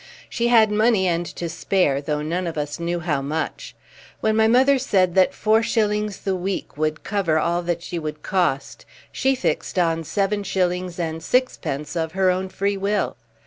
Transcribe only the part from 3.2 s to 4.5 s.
much. When my